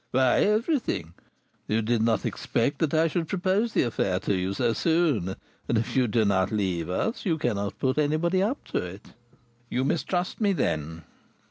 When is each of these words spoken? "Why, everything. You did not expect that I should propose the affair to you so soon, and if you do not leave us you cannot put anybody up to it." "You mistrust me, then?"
"Why, 0.09 0.37
everything. 0.39 1.13
You 1.67 1.83
did 1.83 2.01
not 2.01 2.25
expect 2.25 2.79
that 2.79 2.91
I 2.95 3.05
should 3.07 3.27
propose 3.27 3.73
the 3.73 3.83
affair 3.83 4.19
to 4.21 4.33
you 4.33 4.51
so 4.55 4.73
soon, 4.73 5.35
and 5.69 5.77
if 5.77 5.95
you 5.95 6.07
do 6.07 6.25
not 6.25 6.51
leave 6.51 6.89
us 6.89 7.23
you 7.23 7.37
cannot 7.37 7.77
put 7.77 7.99
anybody 7.99 8.41
up 8.41 8.63
to 8.69 8.79
it." 8.83 9.13
"You 9.69 9.83
mistrust 9.83 10.41
me, 10.41 10.53
then?" 10.53 11.03